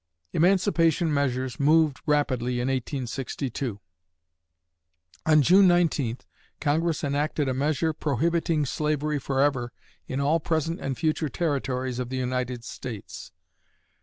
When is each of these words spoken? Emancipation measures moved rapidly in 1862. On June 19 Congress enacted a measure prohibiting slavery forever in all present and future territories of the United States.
Emancipation 0.33 1.13
measures 1.13 1.59
moved 1.59 2.01
rapidly 2.07 2.53
in 2.53 2.69
1862. 2.69 3.79
On 5.27 5.41
June 5.43 5.67
19 5.67 6.17
Congress 6.59 7.03
enacted 7.03 7.47
a 7.47 7.53
measure 7.53 7.93
prohibiting 7.93 8.65
slavery 8.65 9.19
forever 9.19 9.71
in 10.07 10.19
all 10.19 10.39
present 10.39 10.79
and 10.79 10.97
future 10.97 11.29
territories 11.29 11.99
of 11.99 12.09
the 12.09 12.17
United 12.17 12.63
States. 12.63 13.31